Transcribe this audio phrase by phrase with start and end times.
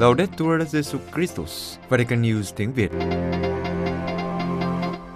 [0.00, 2.90] Laudetur Jesu Christus, Vatican News tiếng Việt.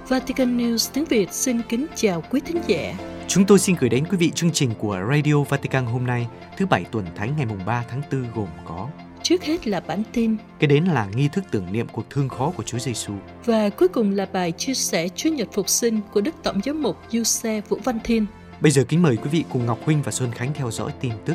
[0.08, 2.94] Vatican News tiếng Việt xin kính chào quý thính giả.
[3.28, 6.26] Chúng tôi xin gửi đến quý vị chương trình của Radio Vatican hôm nay,
[6.56, 8.88] thứ Bảy tuần Thánh ngày 3 tháng 4 gồm có
[9.22, 12.52] Trước hết là bản tin Kế đến là nghi thức tưởng niệm cuộc thương khó
[12.56, 13.12] của Chúa Giêsu.
[13.44, 16.82] và cuối cùng là bài chia sẻ Chúa Nhật Phục sinh của Đức Tổng giám
[16.82, 18.26] mục Du Xe Vũ Văn Thiên.
[18.60, 21.12] Bây giờ kính mời quý vị cùng Ngọc Huynh và Xuân Khánh theo dõi tin
[21.24, 21.34] tức.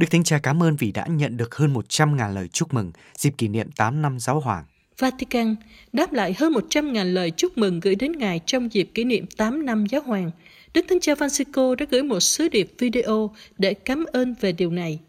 [0.00, 3.34] Đức Thánh Cha cảm ơn vì đã nhận được hơn 100.000 lời chúc mừng dịp
[3.38, 4.64] kỷ niệm 8 năm giáo hoàng.
[4.98, 5.56] Vatican
[5.92, 9.66] đáp lại hơn 100.000 lời chúc mừng gửi đến Ngài trong dịp kỷ niệm 8
[9.66, 10.30] năm giáo hoàng.
[10.74, 14.70] Đức Thánh Cha Francisco đã gửi một sứ điệp video để cảm ơn về điều
[14.70, 15.00] này.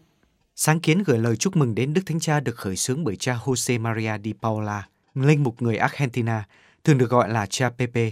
[0.56, 3.38] Sáng kiến gửi lời chúc mừng đến Đức Thánh Cha được khởi xướng bởi cha
[3.44, 6.44] Jose Maria Di Paula, linh mục người Argentina,
[6.84, 8.10] thường được gọi là cha Pepe.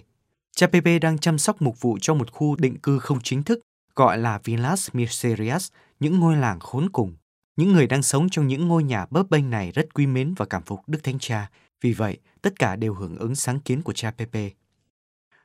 [0.56, 3.60] Cha Pepe đang chăm sóc mục vụ cho một khu định cư không chính thức
[4.00, 5.68] gọi là Villas Miserias,
[6.00, 7.16] những ngôi làng khốn cùng.
[7.56, 10.46] Những người đang sống trong những ngôi nhà bấp bênh này rất quý mến và
[10.46, 13.92] cảm phục Đức Thánh Cha, vì vậy tất cả đều hưởng ứng sáng kiến của
[13.92, 14.50] cha Pepe.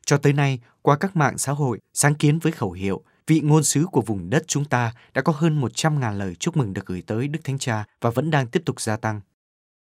[0.05, 3.63] Cho tới nay, qua các mạng xã hội, sáng kiến với khẩu hiệu vị ngôn
[3.63, 7.01] sứ của vùng đất chúng ta đã có hơn 100.000 lời chúc mừng được gửi
[7.01, 9.21] tới Đức Thánh Cha và vẫn đang tiếp tục gia tăng.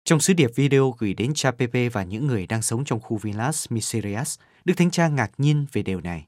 [0.04, 3.18] Trong sứ điệp video gửi đến cha Pepe và những người đang sống trong khu
[3.18, 6.28] Villas Miserias, Đức Thánh Cha ngạc nhiên về điều này.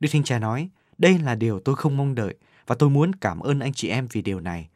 [0.00, 2.34] Đức Thánh Cha nói, đây là điều tôi không mong đợi
[2.66, 4.68] và tôi muốn cảm ơn anh chị em vì điều này.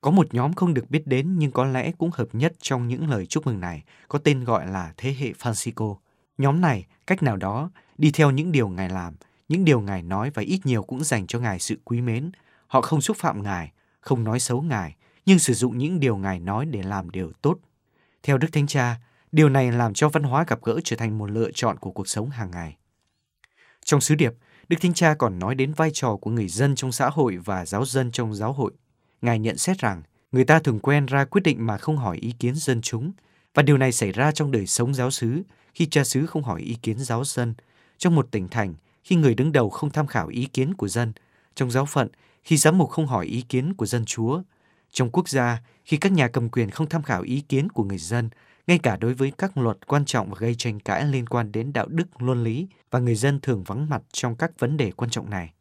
[0.00, 3.10] Có một nhóm không được biết đến nhưng có lẽ cũng hợp nhất trong những
[3.10, 5.96] lời chúc mừng này, có tên gọi là Thế hệ Francisco.
[6.38, 9.14] Nhóm này, cách nào đó, đi theo những điều Ngài làm,
[9.48, 12.30] những điều Ngài nói và ít nhiều cũng dành cho Ngài sự quý mến.
[12.66, 16.40] Họ không xúc phạm Ngài, không nói xấu Ngài, nhưng sử dụng những điều Ngài
[16.40, 17.58] nói để làm điều tốt.
[18.22, 18.96] Theo Đức Thánh Cha,
[19.32, 22.08] điều này làm cho văn hóa gặp gỡ trở thành một lựa chọn của cuộc
[22.08, 22.76] sống hàng ngày.
[23.84, 24.32] Trong sứ điệp,
[24.68, 27.66] Đức Thánh Cha còn nói đến vai trò của người dân trong xã hội và
[27.66, 28.72] giáo dân trong giáo hội.
[29.22, 30.02] Ngài nhận xét rằng,
[30.32, 33.12] người ta thường quen ra quyết định mà không hỏi ý kiến dân chúng,
[33.54, 35.42] và điều này xảy ra trong đời sống giáo xứ,
[35.74, 37.54] khi cha xứ không hỏi ý kiến giáo dân,
[37.98, 38.74] trong một tỉnh thành,
[39.04, 41.12] khi người đứng đầu không tham khảo ý kiến của dân,
[41.54, 42.08] trong giáo phận,
[42.42, 44.42] khi giám mục không hỏi ý kiến của dân chúa,
[44.92, 47.98] trong quốc gia, khi các nhà cầm quyền không tham khảo ý kiến của người
[47.98, 48.30] dân,
[48.66, 51.72] ngay cả đối với các luật quan trọng và gây tranh cãi liên quan đến
[51.72, 55.10] đạo đức, luân lý và người dân thường vắng mặt trong các vấn đề quan
[55.10, 55.52] trọng này.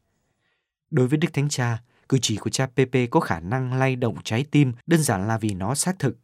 [0.91, 4.15] Đối với Đức Thánh Cha, cử chỉ của cha Pepe có khả năng lay động
[4.23, 6.17] trái tim đơn giản là vì nó xác thực.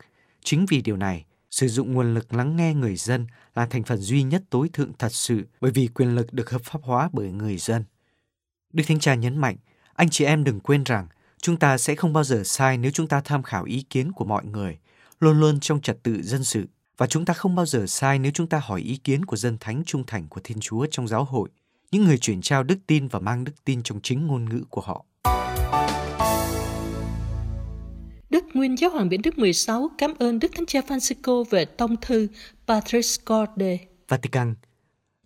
[0.44, 3.98] Chính vì điều này, sử dụng nguồn lực lắng nghe người dân là thành phần
[3.98, 7.32] duy nhất tối thượng thật sự bởi vì quyền lực được hợp pháp hóa bởi
[7.32, 7.84] người dân.
[8.74, 9.56] Đức Thánh Cha nhấn mạnh,
[9.94, 11.08] anh chị em đừng quên rằng
[11.42, 14.26] chúng ta sẽ không bao giờ sai nếu chúng ta tham khảo ý kiến của
[14.26, 14.78] mọi người,
[15.20, 16.66] luôn luôn trong trật tự dân sự.
[16.98, 19.58] Và chúng ta không bao giờ sai nếu chúng ta hỏi ý kiến của dân
[19.60, 21.50] thánh trung thành của Thiên Chúa trong giáo hội,
[21.92, 24.82] những người chuyển trao đức tin và mang đức tin trong chính ngôn ngữ của
[24.82, 25.06] họ.
[28.30, 31.96] Đức Nguyên Giáo hoàng Biển Đức 16 cảm ơn Đức Thánh Cha Francisco về tông
[32.02, 32.28] thư
[32.68, 33.78] Patris Corde.
[34.08, 34.56] Vatican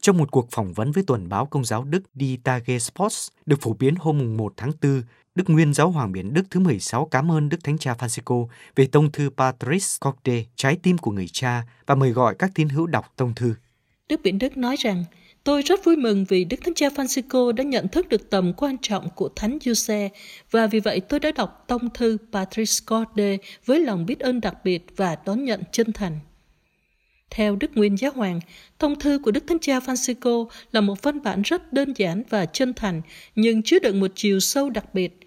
[0.02, 3.62] Trong một cuộc phỏng vấn với tuần báo Công giáo Đức Die Tage Sports được
[3.62, 5.04] phổ biến hôm 1 tháng 4,
[5.36, 8.86] Đức Nguyên Giáo hoàng Biển Đức thứ 16 cảm ơn Đức Thánh Cha Francisco về
[8.86, 12.88] tông thư Patris Corde, trái tim của người cha, và mời gọi các tín hữu
[12.88, 13.54] đọc tông thư.
[14.10, 15.04] Đức Biển Đức nói rằng,
[15.44, 18.78] Tôi rất vui mừng vì Đức Thánh Cha Francisco đã nhận thức được tầm quan
[18.82, 20.10] trọng của Thánh Giuse
[20.52, 24.56] và vì vậy tôi đã đọc tông thư Patris Corde với lòng biết ơn đặc
[24.64, 26.20] biệt và đón nhận chân thành.
[27.30, 28.40] Theo Đức Nguyên Giáo Hoàng,
[28.80, 32.46] thông thư của Đức Thánh Cha Francisco là một văn bản rất đơn giản và
[32.46, 33.02] chân thành,
[33.36, 35.23] nhưng chứa đựng một chiều sâu đặc biệt.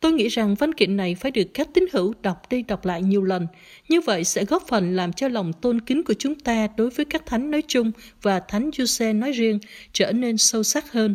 [0.00, 3.02] Tôi nghĩ rằng văn kiện này phải được các tín hữu đọc đi đọc lại
[3.02, 3.46] nhiều lần.
[3.88, 7.04] Như vậy sẽ góp phần làm cho lòng tôn kính của chúng ta đối với
[7.04, 7.92] các thánh nói chung
[8.22, 9.58] và thánh Giuse nói riêng
[9.92, 11.14] trở nên sâu sắc hơn.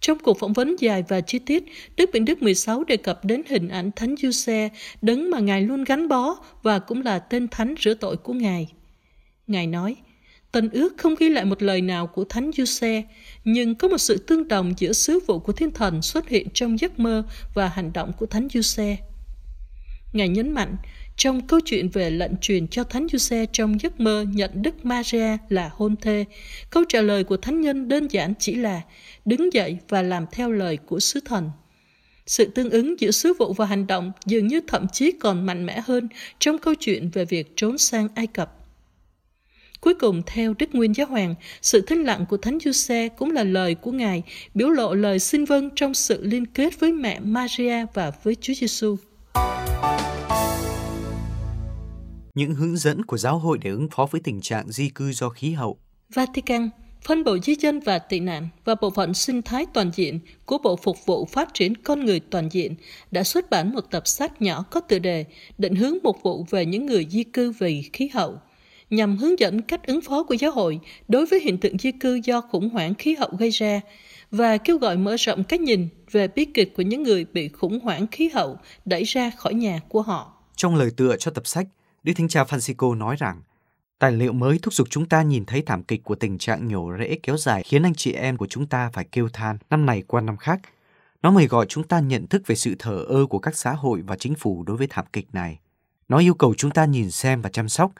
[0.00, 1.64] Trong cuộc phỏng vấn dài và chi tiết,
[1.96, 4.68] Đức bình Đức 16 đề cập đến hình ảnh Thánh Giuse,
[5.02, 8.72] đấng mà Ngài luôn gắn bó và cũng là tên thánh rửa tội của Ngài.
[9.46, 9.96] Ngài nói,
[10.56, 13.02] Tân ước không ghi lại một lời nào của Thánh Giuse,
[13.44, 16.80] nhưng có một sự tương đồng giữa sứ vụ của thiên thần xuất hiện trong
[16.80, 17.22] giấc mơ
[17.54, 18.96] và hành động của Thánh Giuse.
[20.12, 20.76] Ngài nhấn mạnh,
[21.16, 25.36] trong câu chuyện về lệnh truyền cho Thánh Giuse trong giấc mơ nhận Đức Maria
[25.48, 26.24] là hôn thê,
[26.70, 28.80] câu trả lời của Thánh Nhân đơn giản chỉ là
[29.24, 31.50] đứng dậy và làm theo lời của sứ thần.
[32.26, 35.66] Sự tương ứng giữa sứ vụ và hành động dường như thậm chí còn mạnh
[35.66, 36.08] mẽ hơn
[36.38, 38.65] trong câu chuyện về việc trốn sang Ai Cập.
[39.86, 43.44] Cuối cùng, theo Đức Nguyên Giáo Hoàng, sự thinh lặng của Thánh Giuse cũng là
[43.44, 44.22] lời của Ngài,
[44.54, 48.52] biểu lộ lời xin vâng trong sự liên kết với mẹ Maria và với Chúa
[48.54, 48.96] Giêsu.
[52.34, 55.28] Những hướng dẫn của giáo hội để ứng phó với tình trạng di cư do
[55.28, 55.78] khí hậu.
[56.14, 56.70] Vatican
[57.04, 60.58] phân bổ di dân và tị nạn và bộ phận sinh thái toàn diện của
[60.58, 62.74] Bộ Phục vụ Phát triển Con người Toàn diện
[63.10, 65.24] đã xuất bản một tập sách nhỏ có tựa đề
[65.58, 68.38] Định hướng mục vụ về những người di cư vì khí hậu
[68.90, 72.20] nhằm hướng dẫn cách ứng phó của giáo hội đối với hiện tượng di cư
[72.24, 73.80] do khủng hoảng khí hậu gây ra
[74.30, 77.80] và kêu gọi mở rộng cách nhìn về bi kịch của những người bị khủng
[77.80, 80.32] hoảng khí hậu đẩy ra khỏi nhà của họ.
[80.56, 81.66] Trong lời tựa cho tập sách,
[82.02, 83.40] Đức Thánh Cha Francisco nói rằng
[83.98, 86.92] Tài liệu mới thúc giục chúng ta nhìn thấy thảm kịch của tình trạng nhổ
[86.98, 90.02] rễ kéo dài khiến anh chị em của chúng ta phải kêu than năm này
[90.06, 90.60] qua năm khác.
[91.22, 94.02] Nó mời gọi chúng ta nhận thức về sự thờ ơ của các xã hội
[94.02, 95.58] và chính phủ đối với thảm kịch này.
[96.08, 97.92] Nó yêu cầu chúng ta nhìn xem và chăm sóc.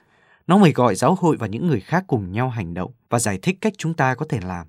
[0.46, 3.38] Nó mời gọi giáo hội và những người khác cùng nhau hành động và giải
[3.42, 4.66] thích cách chúng ta có thể làm.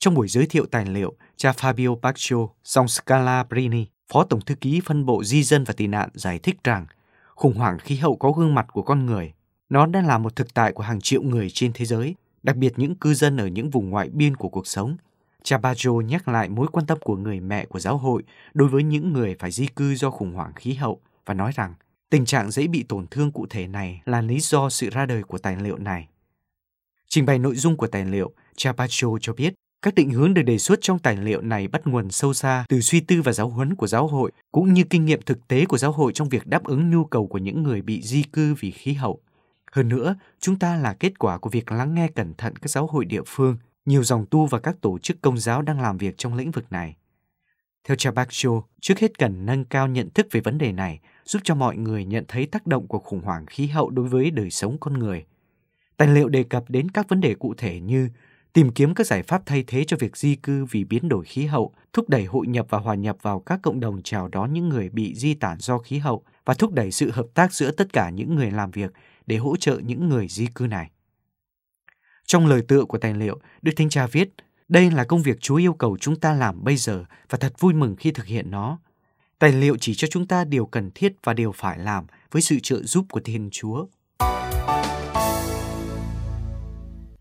[0.00, 4.54] Trong buổi giới thiệu tài liệu, cha Fabio Baccio, dòng Scala Brini, Phó Tổng Thư
[4.54, 6.86] ký phân bộ di dân và tị nạn giải thích rằng
[7.34, 9.32] khủng hoảng khí hậu có gương mặt của con người
[9.72, 12.72] nó đang là một thực tại của hàng triệu người trên thế giới, đặc biệt
[12.76, 14.96] những cư dân ở những vùng ngoại biên của cuộc sống.
[15.42, 18.22] Cha Bajo nhắc lại mối quan tâm của người mẹ của giáo hội
[18.54, 21.74] đối với những người phải di cư do khủng hoảng khí hậu và nói rằng
[22.12, 25.22] tình trạng dễ bị tổn thương cụ thể này là lý do sự ra đời
[25.22, 26.08] của tài liệu này.
[27.08, 28.72] Trình bày nội dung của tài liệu, cha
[29.20, 32.34] cho biết các định hướng được đề xuất trong tài liệu này bắt nguồn sâu
[32.34, 35.48] xa từ suy tư và giáo huấn của giáo hội, cũng như kinh nghiệm thực
[35.48, 38.22] tế của giáo hội trong việc đáp ứng nhu cầu của những người bị di
[38.22, 39.20] cư vì khí hậu.
[39.72, 42.86] Hơn nữa, chúng ta là kết quả của việc lắng nghe cẩn thận các giáo
[42.86, 43.56] hội địa phương,
[43.86, 46.72] nhiều dòng tu và các tổ chức công giáo đang làm việc trong lĩnh vực
[46.72, 46.96] này.
[47.84, 48.50] Theo cha Bakcho,
[48.80, 52.04] trước hết cần nâng cao nhận thức về vấn đề này, giúp cho mọi người
[52.04, 55.24] nhận thấy tác động của khủng hoảng khí hậu đối với đời sống con người.
[55.96, 58.08] Tài liệu đề cập đến các vấn đề cụ thể như
[58.52, 61.46] tìm kiếm các giải pháp thay thế cho việc di cư vì biến đổi khí
[61.46, 64.68] hậu, thúc đẩy hội nhập và hòa nhập vào các cộng đồng chào đón những
[64.68, 67.92] người bị di tản do khí hậu và thúc đẩy sự hợp tác giữa tất
[67.92, 68.92] cả những người làm việc
[69.26, 70.90] để hỗ trợ những người di cư này.
[72.26, 74.28] Trong lời tựa của tài liệu, Đức Thánh Cha viết,
[74.72, 77.74] đây là công việc Chúa yêu cầu chúng ta làm bây giờ và thật vui
[77.74, 78.78] mừng khi thực hiện nó.
[79.38, 82.58] Tài liệu chỉ cho chúng ta điều cần thiết và điều phải làm với sự
[82.62, 83.86] trợ giúp của Thiên Chúa.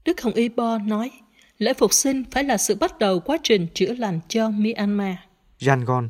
[0.06, 1.12] Đức Hồng Y Bo nói,
[1.58, 5.16] lễ phục sinh phải là sự bắt đầu quá trình chữa lành cho Myanmar.
[5.68, 6.10] Yangon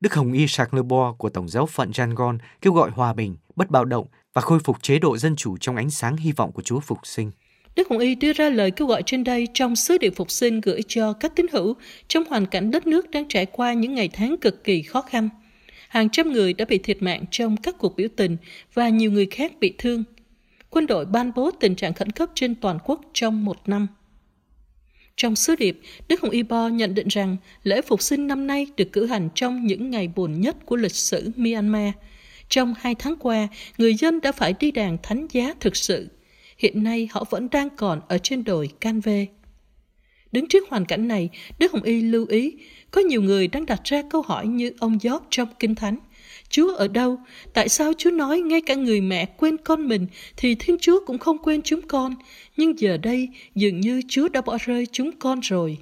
[0.00, 3.70] Đức Hồng Y Charles Bo của Tổng giáo phận Yangon kêu gọi hòa bình, bất
[3.70, 6.62] bạo động và khôi phục chế độ dân chủ trong ánh sáng hy vọng của
[6.62, 7.30] Chúa Phục sinh.
[7.76, 10.60] Đức Hồng Y đưa ra lời kêu gọi trên đây trong sứ điệp phục sinh
[10.60, 11.74] gửi cho các tín hữu
[12.08, 15.28] trong hoàn cảnh đất nước đang trải qua những ngày tháng cực kỳ khó khăn.
[15.88, 18.36] Hàng trăm người đã bị thiệt mạng trong các cuộc biểu tình
[18.74, 20.04] và nhiều người khác bị thương.
[20.70, 23.86] Quân đội ban bố tình trạng khẩn cấp trên toàn quốc trong một năm.
[25.16, 28.66] Trong sứ điệp, Đức Hồng Y Bo nhận định rằng lễ phục sinh năm nay
[28.76, 31.90] được cử hành trong những ngày buồn nhất của lịch sử Myanmar–
[32.48, 33.48] trong hai tháng qua,
[33.78, 36.08] người dân đã phải đi đàn thánh giá thực sự.
[36.58, 39.26] Hiện nay họ vẫn đang còn ở trên đồi Canve.
[40.32, 41.28] Đứng trước hoàn cảnh này,
[41.58, 42.52] Đức Hồng Y lưu ý,
[42.90, 45.96] có nhiều người đang đặt ra câu hỏi như ông Gióp trong Kinh Thánh.
[46.48, 47.18] Chúa ở đâu?
[47.54, 50.06] Tại sao Chúa nói ngay cả người mẹ quên con mình
[50.36, 52.14] thì Thiên Chúa cũng không quên chúng con?
[52.56, 55.78] Nhưng giờ đây dường như Chúa đã bỏ rơi chúng con rồi.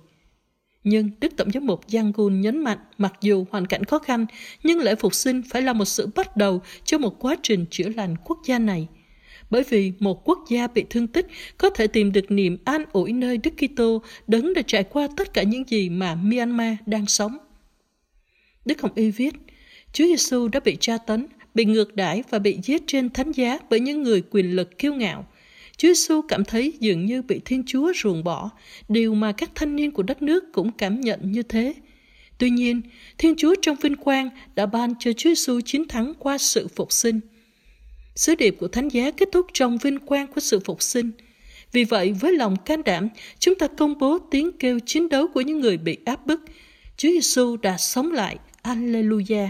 [0.84, 4.26] Nhưng Đức Tổng giám mục Yangon nhấn mạnh mặc dù hoàn cảnh khó khăn,
[4.62, 7.88] nhưng lễ phục sinh phải là một sự bắt đầu cho một quá trình chữa
[7.96, 8.88] lành quốc gia này.
[9.52, 11.26] Bởi vì một quốc gia bị thương tích
[11.58, 15.34] có thể tìm được niềm an ủi nơi Đức Kitô đấng đã trải qua tất
[15.34, 17.38] cả những gì mà Myanmar đang sống.
[18.64, 19.34] Đức Hồng Y viết,
[19.92, 23.58] Chúa Giêsu đã bị tra tấn, bị ngược đãi và bị giết trên thánh giá
[23.70, 25.26] bởi những người quyền lực kiêu ngạo.
[25.76, 28.50] Chúa Giêsu cảm thấy dường như bị Thiên Chúa ruồng bỏ,
[28.88, 31.74] điều mà các thanh niên của đất nước cũng cảm nhận như thế.
[32.38, 32.80] Tuy nhiên,
[33.18, 36.92] Thiên Chúa trong vinh quang đã ban cho Chúa Giêsu chiến thắng qua sự phục
[36.92, 37.20] sinh.
[38.14, 41.10] Sứ điệp của Thánh giá kết thúc trong vinh quang của sự phục sinh.
[41.72, 45.40] Vì vậy, với lòng can đảm, chúng ta công bố tiếng kêu chiến đấu của
[45.40, 46.40] những người bị áp bức.
[46.96, 48.38] Chúa Giêsu đã sống lại.
[48.62, 49.48] Alleluia!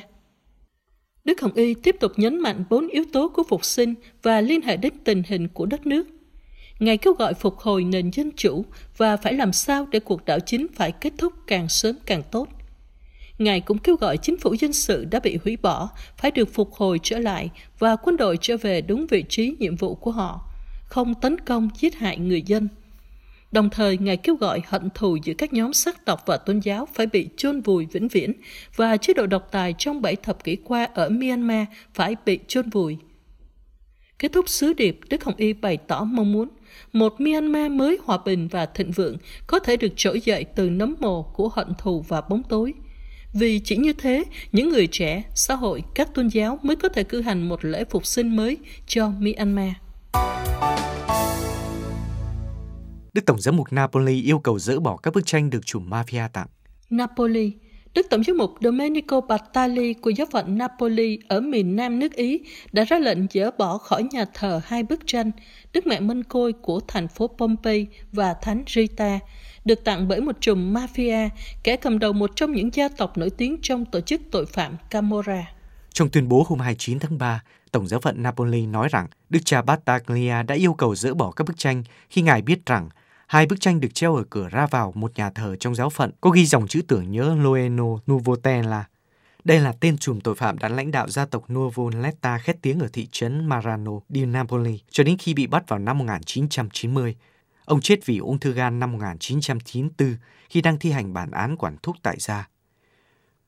[1.24, 4.62] Đức Hồng Y tiếp tục nhấn mạnh bốn yếu tố của phục sinh và liên
[4.62, 6.06] hệ đến tình hình của đất nước.
[6.78, 8.64] Ngài kêu gọi phục hồi nền dân chủ
[8.96, 12.48] và phải làm sao để cuộc đảo chính phải kết thúc càng sớm càng tốt.
[13.44, 16.72] Ngài cũng kêu gọi chính phủ dân sự đã bị hủy bỏ phải được phục
[16.72, 20.40] hồi trở lại và quân đội trở về đúng vị trí nhiệm vụ của họ,
[20.84, 22.68] không tấn công giết hại người dân.
[23.52, 26.88] Đồng thời, Ngài kêu gọi hận thù giữa các nhóm sắc tộc và tôn giáo
[26.94, 28.32] phải bị chôn vùi vĩnh viễn
[28.76, 32.70] và chế độ độc tài trong bảy thập kỷ qua ở Myanmar phải bị chôn
[32.70, 32.96] vùi.
[34.18, 36.48] Kết thúc sứ điệp, Đức Hồng Y bày tỏ mong muốn
[36.92, 40.94] một Myanmar mới hòa bình và thịnh vượng có thể được trỗi dậy từ nấm
[41.00, 42.74] mồ của hận thù và bóng tối.
[43.34, 47.04] Vì chỉ như thế, những người trẻ, xã hội, các tôn giáo mới có thể
[47.04, 49.72] cử hành một lễ phục sinh mới cho Myanmar.
[53.12, 56.28] Đức Tổng giám mục Napoli yêu cầu dỡ bỏ các bức tranh được chủ mafia
[56.32, 56.46] tặng.
[56.90, 57.52] Napoli
[57.94, 62.40] Đức Tổng giám mục Domenico Battali của giáo phận Napoli ở miền Nam nước Ý
[62.72, 65.30] đã ra lệnh dỡ bỏ khỏi nhà thờ hai bức tranh
[65.72, 69.18] Đức Mẹ Mân Côi của thành phố Pompey và Thánh Rita,
[69.64, 71.28] được tặng bởi một trùm mafia,
[71.62, 74.76] kẻ cầm đầu một trong những gia tộc nổi tiếng trong tổ chức tội phạm
[74.90, 75.52] Camorra.
[75.92, 77.42] Trong tuyên bố hôm 29 tháng 3,
[77.72, 81.46] Tổng giáo phận Napoli nói rằng Đức cha Battaglia đã yêu cầu dỡ bỏ các
[81.46, 82.88] bức tranh khi ngài biết rằng
[83.26, 86.10] hai bức tranh được treo ở cửa ra vào một nhà thờ trong giáo phận
[86.20, 88.84] có ghi dòng chữ tưởng nhớ Loeno Nuvotella.
[89.44, 92.88] Đây là tên trùm tội phạm đã lãnh đạo gia tộc Nuvoletta khét tiếng ở
[92.92, 97.16] thị trấn Marano di Napoli cho đến khi bị bắt vào năm 1990.
[97.64, 100.16] Ông chết vì ung thư gan năm 1994
[100.50, 102.48] khi đang thi hành bản án quản thúc tại gia.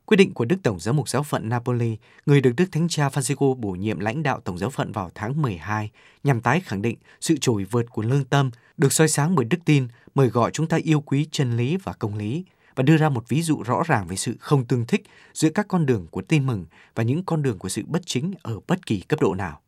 [0.04, 3.08] Quyết định của Đức Tổng giáo mục giáo phận Napoli, người được Đức Thánh cha
[3.08, 5.90] Francisco bổ nhiệm lãnh đạo Tổng giáo phận vào tháng 12,
[6.24, 9.58] nhằm tái khẳng định sự trồi vượt của lương tâm, được soi sáng bởi đức
[9.64, 12.44] tin, mời gọi chúng ta yêu quý chân lý và công lý,
[12.74, 15.02] và đưa ra một ví dụ rõ ràng về sự không tương thích
[15.34, 18.34] giữa các con đường của tin mừng và những con đường của sự bất chính
[18.42, 19.60] ở bất kỳ cấp độ nào.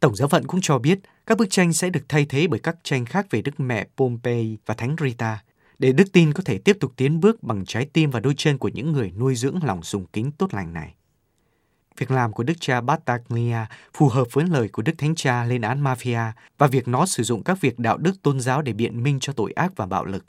[0.00, 2.76] Tổng giáo phận cũng cho biết các bức tranh sẽ được thay thế bởi các
[2.82, 5.42] tranh khác về Đức Mẹ Pompei và Thánh Rita,
[5.78, 8.58] để đức tin có thể tiếp tục tiến bước bằng trái tim và đôi chân
[8.58, 10.94] của những người nuôi dưỡng lòng sùng kính tốt lành này.
[11.96, 13.58] Việc làm của Đức cha Battaglia
[13.94, 17.22] phù hợp với lời của Đức Thánh Cha lên án mafia và việc nó sử
[17.22, 20.04] dụng các việc đạo đức tôn giáo để biện minh cho tội ác và bạo
[20.04, 20.24] lực.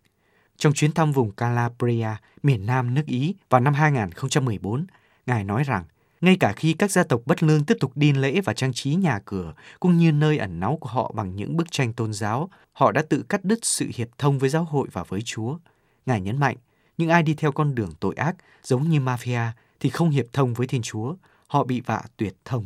[0.58, 2.10] Trong chuyến thăm vùng Calabria,
[2.44, 4.86] miền Nam nước Ý vào năm 2014,
[5.26, 5.84] Ngài nói rằng
[6.22, 8.96] ngay cả khi các gia tộc bất lương tiếp tục điên lễ và trang trí
[8.96, 12.50] nhà cửa, cũng như nơi ẩn náu của họ bằng những bức tranh tôn giáo,
[12.72, 15.58] họ đã tự cắt đứt sự hiệp thông với giáo hội và với Chúa.
[16.06, 16.56] Ngài nhấn mạnh,
[16.98, 19.48] những ai đi theo con đường tội ác, giống như mafia,
[19.80, 21.16] thì không hiệp thông với Thiên Chúa,
[21.48, 22.66] họ bị vạ tuyệt thông.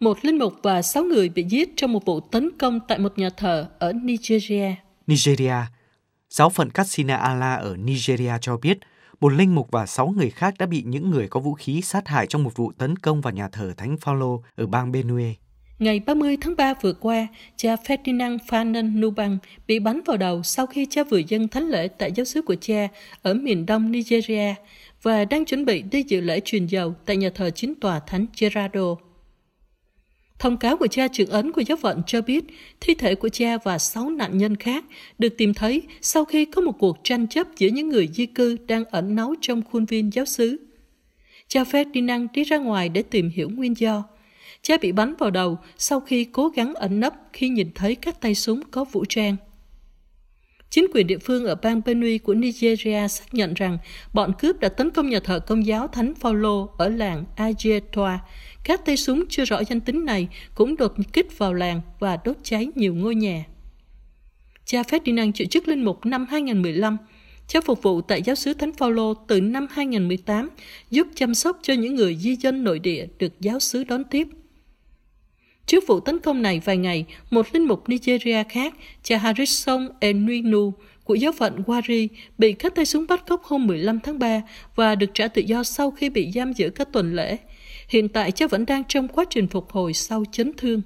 [0.00, 3.18] Một linh mục và sáu người bị giết trong một vụ tấn công tại một
[3.18, 4.74] nhà thờ ở Nigeria.
[5.06, 5.56] Nigeria,
[6.30, 8.78] giáo phận Katsina Allah ở Nigeria cho biết
[9.24, 12.08] một linh mục và sáu người khác đã bị những người có vũ khí sát
[12.08, 15.34] hại trong một vụ tấn công vào nhà thờ Thánh Phaolô ở bang Benue.
[15.78, 17.26] Ngày 30 tháng 3 vừa qua,
[17.56, 21.88] cha Ferdinand Fanon Nubang bị bắn vào đầu sau khi cha vừa dân thánh lễ
[21.88, 22.88] tại giáo xứ của cha
[23.22, 24.54] ở miền đông Nigeria
[25.02, 28.26] và đang chuẩn bị đi dự lễ truyền dầu tại nhà thờ chính tòa Thánh
[28.40, 28.96] Gerardo.
[30.38, 32.44] Thông cáo của cha trưởng ấn của giáo phận cho biết,
[32.80, 34.84] thi thể của cha và sáu nạn nhân khác
[35.18, 38.56] được tìm thấy sau khi có một cuộc tranh chấp giữa những người di cư
[38.66, 40.56] đang ẩn náu trong khuôn viên giáo xứ.
[41.48, 44.04] Cha Ferdinand đi ra ngoài để tìm hiểu nguyên do.
[44.62, 48.20] Cha bị bắn vào đầu sau khi cố gắng ẩn nấp khi nhìn thấy các
[48.20, 49.36] tay súng có vũ trang.
[50.70, 53.78] Chính quyền địa phương ở bang Benue của Nigeria xác nhận rằng
[54.12, 58.18] bọn cướp đã tấn công nhà thờ công giáo Thánh Phaolô ở làng Ajetoa.
[58.64, 62.36] Các tay súng chưa rõ danh tính này cũng đột kích vào làng và đốt
[62.42, 63.44] cháy nhiều ngôi nhà.
[64.64, 66.96] Cha Ferdinand chịu chức linh mục năm 2015.
[67.48, 70.50] Cha phục vụ tại giáo xứ Thánh Phaolô từ năm 2018,
[70.90, 74.28] giúp chăm sóc cho những người di dân nội địa được giáo xứ đón tiếp.
[75.66, 80.72] Trước vụ tấn công này vài ngày, một linh mục Nigeria khác, cha Harrison Enuinu
[81.04, 84.42] của giáo phận Wari bị các tay súng bắt cóc hôm 15 tháng 3
[84.76, 87.38] và được trả tự do sau khi bị giam giữ các tuần lễ.
[87.88, 90.82] Hiện tại cháu vẫn đang trong quá trình phục hồi sau chấn thương.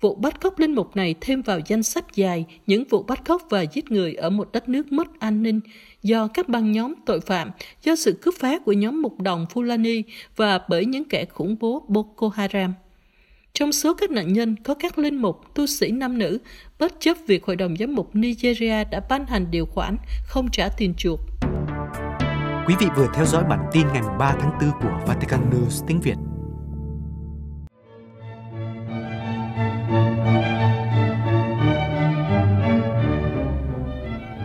[0.00, 3.42] Vụ bắt cóc linh mục này thêm vào danh sách dài những vụ bắt cóc
[3.50, 5.60] và giết người ở một đất nước mất an ninh
[6.02, 7.50] do các băng nhóm tội phạm,
[7.82, 10.02] do sự cướp phá của nhóm mục đồng Fulani
[10.36, 12.74] và bởi những kẻ khủng bố Boko Haram.
[13.52, 16.38] Trong số các nạn nhân có các linh mục, tu sĩ nam nữ,
[16.78, 20.68] bất chấp việc Hội đồng Giám mục Nigeria đã ban hành điều khoản không trả
[20.68, 21.20] tiền chuộc.
[22.66, 26.00] Quý vị vừa theo dõi bản tin ngày 3 tháng 4 của Vatican News tiếng
[26.00, 26.14] Việt.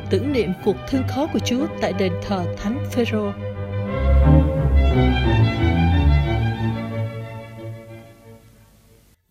[0.09, 3.31] Tưởng niệm cuộc thương khó của Chúa tại đền thờ Thánh Phêrô.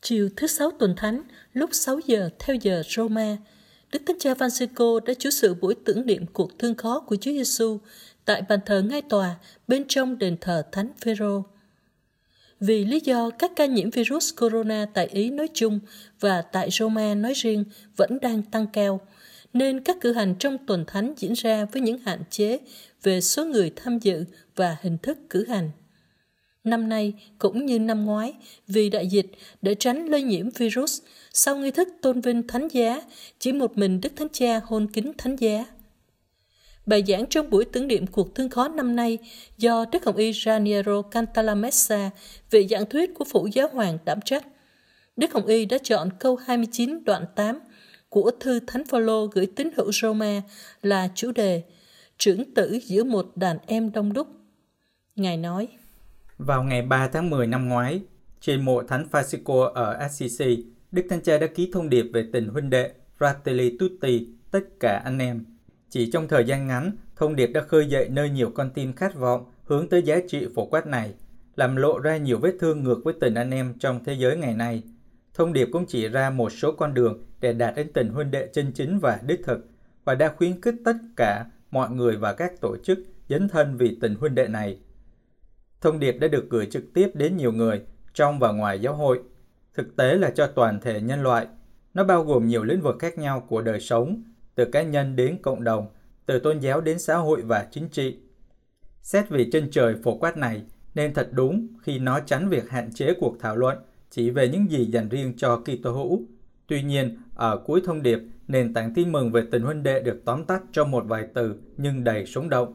[0.00, 3.36] Chiều thứ Sáu tuần Thánh, lúc 6 giờ theo giờ Roma,
[3.92, 7.30] Đức Thánh Cha Francisco đã chủ sự buổi tưởng niệm cuộc thương khó của Chúa
[7.30, 7.78] Giêsu
[8.26, 9.34] tại bàn thờ ngay tòa
[9.68, 11.42] bên trong đền thờ Thánh Phêrô.
[12.60, 15.80] Vì lý do các ca nhiễm virus corona tại Ý nói chung
[16.20, 17.64] và tại Roma nói riêng
[17.96, 19.00] vẫn đang tăng cao,
[19.52, 22.58] nên các cử hành trong tuần thánh diễn ra với những hạn chế
[23.02, 24.24] về số người tham dự
[24.56, 25.70] và hình thức cử hành.
[26.64, 28.34] Năm nay cũng như năm ngoái,
[28.68, 29.26] vì đại dịch
[29.62, 31.02] để tránh lây nhiễm virus,
[31.32, 33.02] sau nghi thức tôn vinh thánh giá,
[33.38, 35.64] chỉ một mình Đức Thánh Cha hôn kính thánh giá.
[36.86, 39.18] Bài giảng trong buổi tưởng niệm cuộc thương khó năm nay
[39.58, 42.10] do Đức Hồng Y Raniero Cantalamessa,
[42.50, 44.46] vị giảng thuyết của Phủ Giáo Hoàng đảm trách.
[45.16, 47.58] Đức Hồng Y đã chọn câu 29 đoạn 8
[48.08, 50.42] của thư Thánh Phaolô gửi tín hữu Roma
[50.82, 51.62] là chủ đề
[52.18, 54.28] trưởng tử giữa một đàn em đông đúc.
[55.16, 55.68] Ngài nói,
[56.38, 58.00] Vào ngày 3 tháng 10 năm ngoái,
[58.40, 62.48] trên mộ Thánh Francisco ở Assisi, Đức Thánh Cha đã ký thông điệp về tình
[62.48, 65.55] huynh đệ Fratelli Tutti, tất cả anh em.
[65.96, 69.14] Chỉ trong thời gian ngắn, thông điệp đã khơi dậy nơi nhiều con tim khát
[69.14, 71.14] vọng hướng tới giá trị phổ quát này,
[71.54, 74.54] làm lộ ra nhiều vết thương ngược với tình anh em trong thế giới ngày
[74.54, 74.82] nay.
[75.34, 78.48] Thông điệp cũng chỉ ra một số con đường để đạt đến tình huynh đệ
[78.52, 79.66] chân chính và đích thực,
[80.04, 82.98] và đã khuyến khích tất cả mọi người và các tổ chức
[83.28, 84.78] dấn thân vì tình huynh đệ này.
[85.80, 87.82] Thông điệp đã được gửi trực tiếp đến nhiều người
[88.14, 89.20] trong và ngoài giáo hội,
[89.74, 91.46] thực tế là cho toàn thể nhân loại.
[91.94, 94.22] Nó bao gồm nhiều lĩnh vực khác nhau của đời sống,
[94.56, 95.86] từ cá nhân đến cộng đồng,
[96.26, 98.16] từ tôn giáo đến xã hội và chính trị.
[99.02, 100.62] Xét về chân trời phổ quát này,
[100.94, 103.78] nên thật đúng khi nó tránh việc hạn chế cuộc thảo luận
[104.10, 106.22] chỉ về những gì dành riêng cho Kitô hữu.
[106.66, 110.22] Tuy nhiên, ở cuối thông điệp, nền tảng tin mừng về tình huynh đệ được
[110.24, 112.74] tóm tắt trong một vài từ nhưng đầy sống động.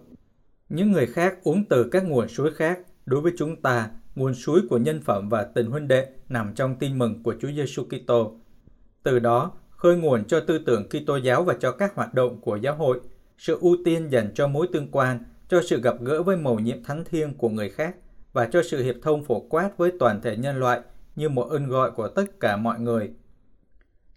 [0.69, 4.61] Những người khác uống từ các nguồn suối khác, đối với chúng ta, nguồn suối
[4.69, 8.39] của nhân phẩm và tình huynh đệ nằm trong tin mừng của Chúa Giêsu Kitô.
[9.03, 12.55] Từ đó, khơi nguồn cho tư tưởng Kitô giáo và cho các hoạt động của
[12.55, 12.99] giáo hội,
[13.37, 15.19] sự ưu tiên dành cho mối tương quan,
[15.49, 17.95] cho sự gặp gỡ với mầu nhiệm thánh thiêng của người khác
[18.33, 20.81] và cho sự hiệp thông phổ quát với toàn thể nhân loại
[21.15, 23.11] như một ơn gọi của tất cả mọi người.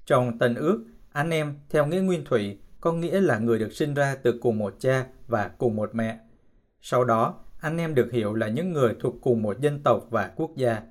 [0.07, 3.95] Trong tần ước, anh em theo nghĩa nguyên thủy có nghĩa là người được sinh
[3.95, 6.19] ra từ cùng một cha và cùng một mẹ.
[6.81, 10.31] Sau đó, anh em được hiểu là những người thuộc cùng một dân tộc và
[10.37, 10.83] quốc gia.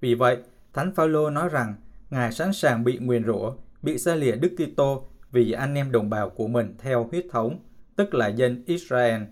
[0.00, 0.36] Vì vậy,
[0.72, 1.74] Thánh Phaolô nói rằng
[2.10, 3.52] Ngài sẵn sàng bị nguyền rủa,
[3.86, 7.58] bị xa lìa Đức Kitô vì anh em đồng bào của mình theo huyết thống,
[7.96, 9.22] tức là dân Israel.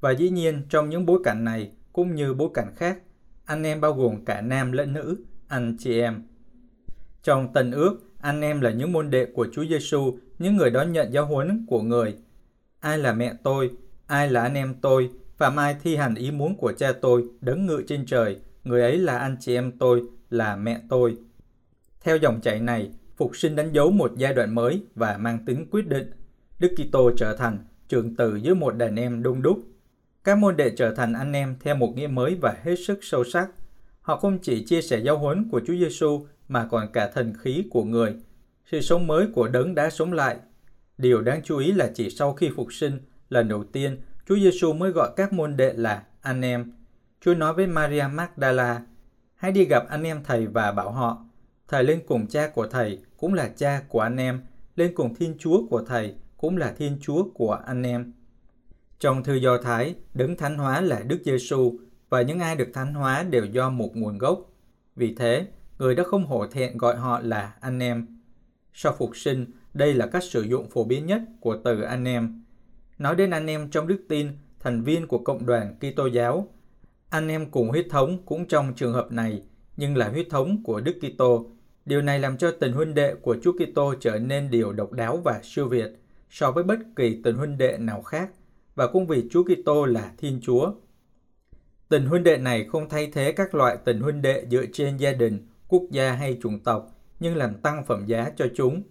[0.00, 2.98] Và dĩ nhiên trong những bối cảnh này cũng như bối cảnh khác,
[3.44, 5.16] anh em bao gồm cả nam lẫn nữ,
[5.48, 6.22] anh chị em.
[7.22, 10.92] Trong Tân ước, anh em là những môn đệ của Chúa Giêsu, những người đón
[10.92, 12.14] nhận giáo huấn của người.
[12.80, 13.70] Ai là mẹ tôi,
[14.06, 17.66] ai là anh em tôi, phạm ai thi hành ý muốn của cha tôi, đấng
[17.66, 21.16] ngự trên trời, người ấy là anh chị em tôi, là mẹ tôi.
[22.00, 25.66] Theo dòng chảy này, phục sinh đánh dấu một giai đoạn mới và mang tính
[25.70, 26.10] quyết định.
[26.58, 29.58] Đức Kitô trở thành trường tử dưới một đàn em đông đúc.
[30.24, 33.24] Các môn đệ trở thành anh em theo một nghĩa mới và hết sức sâu
[33.24, 33.50] sắc.
[34.00, 37.64] Họ không chỉ chia sẻ giáo huấn của Chúa Giêsu mà còn cả thần khí
[37.70, 38.14] của người,
[38.70, 40.36] sự sống mới của đấng đã sống lại.
[40.98, 44.72] Điều đáng chú ý là chỉ sau khi phục sinh, lần đầu tiên Chúa Giêsu
[44.72, 46.72] mới gọi các môn đệ là anh em.
[47.20, 48.82] Chúa nói với Maria Magdala,
[49.34, 51.24] hãy đi gặp anh em thầy và bảo họ,
[51.72, 54.40] thầy lên cùng cha của thầy cũng là cha của anh em,
[54.76, 58.12] lên cùng Thiên Chúa của thầy cũng là Thiên Chúa của anh em.
[58.98, 62.94] Trong thư Do Thái, đứng thánh hóa là Đức Giêsu và những ai được thánh
[62.94, 64.50] hóa đều do một nguồn gốc.
[64.96, 65.46] Vì thế,
[65.78, 68.06] người đã không hổ thẹn gọi họ là anh em.
[68.72, 72.42] Sau phục sinh, đây là cách sử dụng phổ biến nhất của từ anh em.
[72.98, 74.28] Nói đến anh em trong đức tin,
[74.60, 76.48] thành viên của cộng đoàn Kitô giáo,
[77.10, 79.42] anh em cùng huyết thống cũng trong trường hợp này,
[79.76, 81.46] nhưng là huyết thống của Đức Kitô.
[81.84, 85.16] Điều này làm cho tình huynh đệ của Chúa Kitô trở nên điều độc đáo
[85.16, 85.90] và siêu việt
[86.30, 88.30] so với bất kỳ tình huynh đệ nào khác,
[88.74, 90.72] và cũng vì Chúa Kitô là Thiên Chúa.
[91.88, 95.12] Tình huynh đệ này không thay thế các loại tình huynh đệ dựa trên gia
[95.12, 96.88] đình, quốc gia hay chủng tộc,
[97.20, 98.82] nhưng làm tăng phẩm giá cho chúng.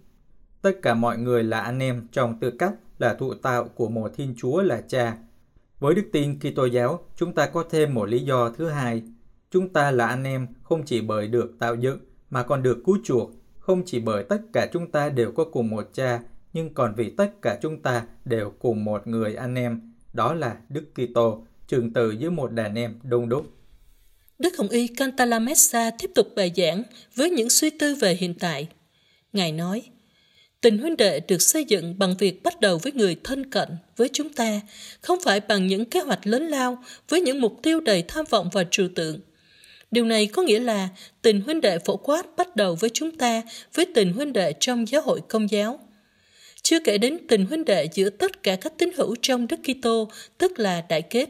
[0.61, 4.11] Tất cả mọi người là anh em trong tư cách là thụ tạo của một
[4.15, 5.17] Thiên Chúa là Cha.
[5.79, 9.03] Với đức tin Kitô giáo, chúng ta có thêm một lý do thứ hai.
[9.51, 11.99] Chúng ta là anh em không chỉ bởi được tạo dựng
[12.31, 15.69] mà còn được cứu chuộc, không chỉ bởi tất cả chúng ta đều có cùng
[15.69, 16.19] một cha,
[16.53, 20.57] nhưng còn vì tất cả chúng ta đều cùng một người anh em, đó là
[20.69, 23.45] Đức Kitô, trường từ với một đàn em đông đúc.
[24.39, 26.83] Đức Hồng Y Cantalamessa tiếp tục bài giảng
[27.15, 28.67] với những suy tư về hiện tại.
[29.33, 29.83] Ngài nói,
[30.61, 34.09] Tình huynh đệ được xây dựng bằng việc bắt đầu với người thân cận với
[34.13, 34.61] chúng ta,
[35.01, 38.49] không phải bằng những kế hoạch lớn lao với những mục tiêu đầy tham vọng
[38.53, 39.19] và trừu tượng.
[39.91, 40.89] Điều này có nghĩa là
[41.21, 43.41] tình huynh đệ phổ quát bắt đầu với chúng ta
[43.73, 45.79] với tình huynh đệ trong giáo hội công giáo.
[46.61, 50.09] Chưa kể đến tình huynh đệ giữa tất cả các tín hữu trong Đức Kitô,
[50.37, 51.29] tức là đại kết.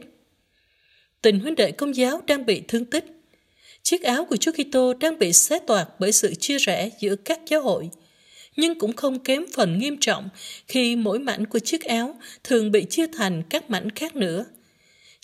[1.22, 3.04] Tình huynh đệ công giáo đang bị thương tích.
[3.82, 7.40] Chiếc áo của Chúa Kitô đang bị xé toạc bởi sự chia rẽ giữa các
[7.46, 7.90] giáo hội–
[8.56, 10.28] nhưng cũng không kém phần nghiêm trọng
[10.68, 14.44] khi mỗi mảnh của chiếc áo thường bị chia thành các mảnh khác nữa.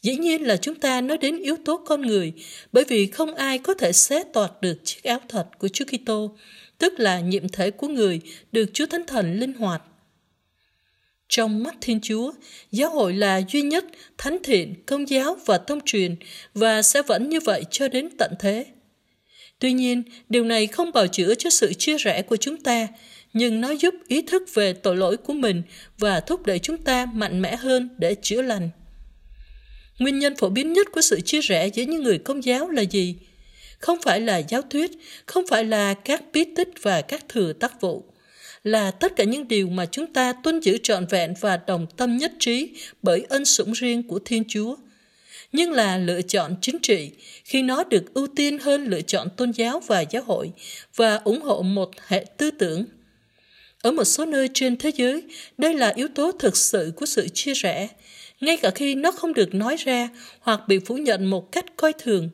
[0.02, 2.32] Dĩ nhiên là chúng ta nói đến yếu tố con người,
[2.72, 6.36] bởi vì không ai có thể xé toạc được chiếc áo thật của Chúa Kitô,
[6.78, 8.20] tức là nhiệm thể của người
[8.52, 9.82] được Chúa Thánh Thần linh hoạt.
[11.28, 12.32] Trong mắt Thiên Chúa,
[12.72, 13.84] giáo hội là duy nhất,
[14.18, 16.16] thánh thiện, công giáo và tông truyền
[16.54, 18.66] và sẽ vẫn như vậy cho đến tận thế.
[19.58, 22.88] Tuy nhiên, điều này không bào chữa cho sự chia rẽ của chúng ta,
[23.32, 25.62] nhưng nó giúp ý thức về tội lỗi của mình
[25.98, 28.70] và thúc đẩy chúng ta mạnh mẽ hơn để chữa lành.
[29.98, 32.82] Nguyên nhân phổ biến nhất của sự chia rẽ giữa những người công giáo là
[32.82, 33.14] gì?
[33.78, 34.90] Không phải là giáo thuyết,
[35.26, 38.04] không phải là các bí tích và các thừa tác vụ,
[38.64, 42.16] là tất cả những điều mà chúng ta tuân giữ trọn vẹn và đồng tâm
[42.16, 42.70] nhất trí
[43.02, 44.76] bởi ân sủng riêng của Thiên Chúa.
[45.52, 47.10] Nhưng là lựa chọn chính trị
[47.44, 50.52] khi nó được ưu tiên hơn lựa chọn tôn giáo và giáo hội
[50.96, 52.84] và ủng hộ một hệ tư tưởng
[53.82, 55.22] ở một số nơi trên thế giới,
[55.58, 57.88] đây là yếu tố thực sự của sự chia rẽ,
[58.40, 60.08] ngay cả khi nó không được nói ra
[60.40, 62.30] hoặc bị phủ nhận một cách coi thường.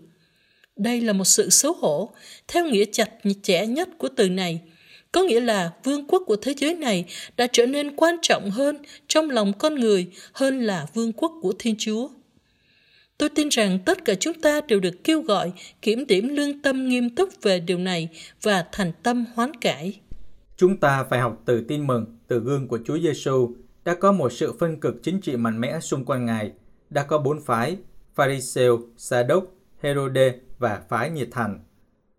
[0.77, 2.15] Đây là một sự xấu hổ,
[2.49, 3.11] theo nghĩa chặt
[3.43, 4.61] chẽ nhất của từ này,
[5.13, 7.05] có nghĩa là vương quốc của thế giới này
[7.37, 8.77] đã trở nên quan trọng hơn
[9.09, 12.09] trong lòng con người hơn là vương quốc của Thiên Chúa.
[13.19, 16.89] Tôi tin rằng tất cả chúng ta đều được kêu gọi kiểm điểm lương tâm
[16.89, 18.09] nghiêm túc về điều này
[18.43, 20.01] và thành tâm hoán cải.
[20.57, 23.55] Chúng ta phải học từ tin mừng, từ gương của Chúa Giêsu
[23.85, 26.53] đã có một sự phân cực chính trị mạnh mẽ xung quanh Ngài.
[26.91, 27.77] Đã có bốn phái,
[28.15, 29.45] Pharisêu, Sa-đốc,
[29.81, 31.61] Herode và phái nhiệt thành.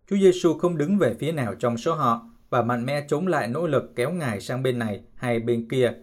[0.09, 3.47] Chúa Giêsu không đứng về phía nào trong số họ và mạnh mẽ chống lại
[3.47, 5.93] nỗ lực kéo Ngài sang bên này hay bên kia.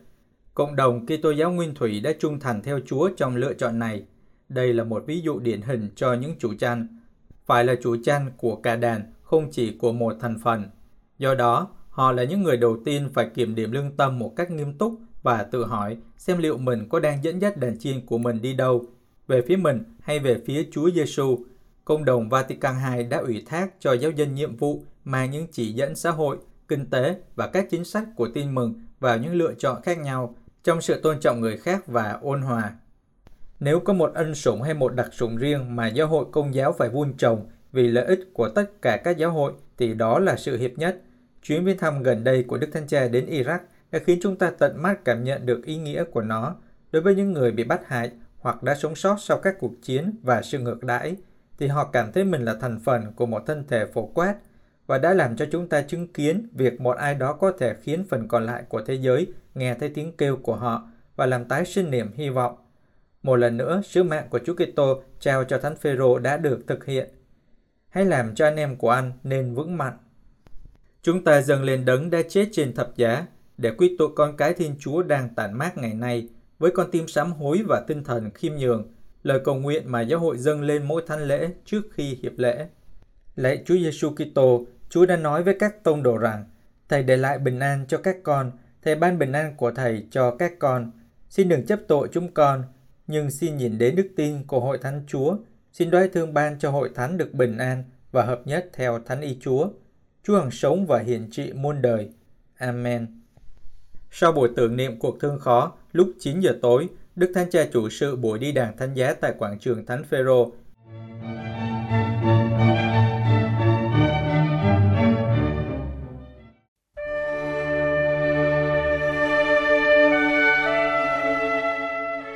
[0.54, 4.04] Cộng đồng Kitô giáo Nguyên Thủy đã trung thành theo Chúa trong lựa chọn này.
[4.48, 6.98] Đây là một ví dụ điển hình cho những chủ chăn.
[7.46, 10.64] Phải là chủ chăn của cả đàn, không chỉ của một thành phần.
[11.18, 14.50] Do đó, Họ là những người đầu tiên phải kiểm điểm lương tâm một cách
[14.50, 18.18] nghiêm túc và tự hỏi xem liệu mình có đang dẫn dắt đàn chiên của
[18.18, 18.84] mình đi đâu,
[19.26, 21.38] về phía mình hay về phía Chúa Giêsu.
[21.84, 25.72] Công đồng Vatican II đã ủy thác cho giáo dân nhiệm vụ mang những chỉ
[25.72, 29.54] dẫn xã hội, kinh tế và các chính sách của tin mừng vào những lựa
[29.58, 32.72] chọn khác nhau trong sự tôn trọng người khác và ôn hòa.
[33.60, 36.72] Nếu có một ân sủng hay một đặc sủng riêng mà giáo hội công giáo
[36.72, 40.36] phải vun trồng vì lợi ích của tất cả các giáo hội thì đó là
[40.36, 41.00] sự hiệp nhất–
[41.42, 43.58] Chuyến viếng thăm gần đây của Đức Thánh Cha đến Iraq
[43.92, 46.56] đã khiến chúng ta tận mắt cảm nhận được ý nghĩa của nó
[46.92, 50.14] đối với những người bị bắt hại hoặc đã sống sót sau các cuộc chiến
[50.22, 51.16] và sự ngược đãi,
[51.58, 54.34] thì họ cảm thấy mình là thành phần của một thân thể phổ quát
[54.86, 58.04] và đã làm cho chúng ta chứng kiến việc một ai đó có thể khiến
[58.08, 61.64] phần còn lại của thế giới nghe thấy tiếng kêu của họ và làm tái
[61.64, 62.56] sinh niềm hy vọng.
[63.22, 66.84] Một lần nữa, sứ mạng của Chúa Kitô trao cho Thánh Phêrô đã được thực
[66.84, 67.08] hiện.
[67.88, 69.98] Hãy làm cho anh em của anh nên vững mạnh
[71.02, 73.26] Chúng ta dâng lên đấng đã chết trên thập giá
[73.62, 77.08] để quy tụ con cái Thiên Chúa đang tản mát ngày nay với con tim
[77.08, 80.82] sám hối và tinh thần khiêm nhường, lời cầu nguyện mà giáo hội dâng lên
[80.82, 82.66] mỗi thánh lễ trước khi hiệp lễ.
[83.36, 86.44] Lạy Chúa Giêsu Kitô, Chúa đã nói với các tông đồ rằng:
[86.88, 88.50] Thầy để lại bình an cho các con,
[88.82, 90.90] Thầy ban bình an của Thầy cho các con.
[91.28, 92.62] Xin đừng chấp tội chúng con,
[93.06, 95.36] nhưng xin nhìn đến đức tin của hội thánh Chúa.
[95.72, 99.20] Xin đoái thương ban cho hội thánh được bình an và hợp nhất theo thánh
[99.20, 99.68] ý Chúa.
[100.22, 102.10] Chúa hằng sống và hiển trị muôn đời.
[102.56, 103.21] Amen.
[104.14, 107.88] Sau buổi tưởng niệm cuộc thương khó, lúc 9 giờ tối, Đức Thánh Cha chủ
[107.88, 110.52] sự buổi đi đàn thánh giá tại quảng trường Thánh Phêrô.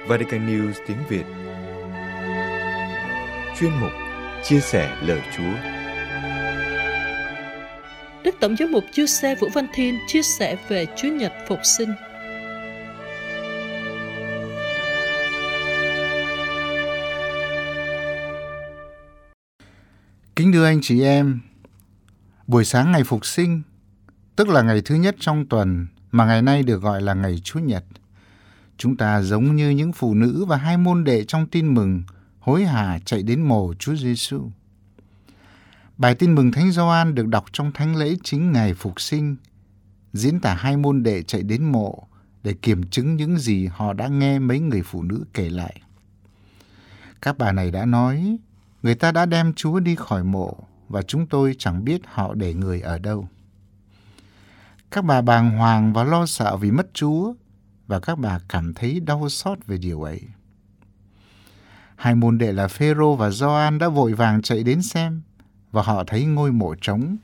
[0.08, 1.24] Vatican News tiếng Việt
[3.60, 3.90] Chuyên mục
[4.42, 5.75] Chia sẻ lời Chúa
[8.26, 11.58] Đức Tổng giám mục Chư Xe Vũ Văn Thiên chia sẻ về Chúa Nhật Phục
[11.62, 11.90] sinh.
[20.36, 21.40] Kính thưa anh chị em,
[22.46, 23.62] buổi sáng ngày Phục sinh,
[24.36, 27.60] tức là ngày thứ nhất trong tuần mà ngày nay được gọi là ngày Chúa
[27.60, 27.84] Nhật,
[28.76, 32.02] chúng ta giống như những phụ nữ và hai môn đệ trong tin mừng
[32.38, 34.50] hối hả chạy đến mồ Chúa Giêsu.
[35.98, 39.36] Bài tin mừng Thánh Gioan được đọc trong thánh lễ chính ngày phục sinh,
[40.12, 42.06] diễn tả hai môn đệ chạy đến mộ
[42.42, 45.80] để kiểm chứng những gì họ đã nghe mấy người phụ nữ kể lại.
[47.22, 48.36] Các bà này đã nói,
[48.82, 50.56] người ta đã đem Chúa đi khỏi mộ
[50.88, 53.28] và chúng tôi chẳng biết họ để người ở đâu.
[54.90, 57.34] Các bà bàng hoàng và lo sợ vì mất Chúa
[57.86, 60.20] và các bà cảm thấy đau xót về điều ấy.
[61.96, 65.22] Hai môn đệ là Phêrô và Gioan đã vội vàng chạy đến xem
[65.76, 67.16] và họ thấy ngôi mộ trống.